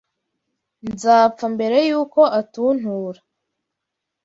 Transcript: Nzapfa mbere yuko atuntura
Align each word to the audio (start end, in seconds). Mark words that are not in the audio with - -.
Nzapfa 0.91 1.45
mbere 1.55 1.77
yuko 1.89 2.21
atuntura 2.39 3.19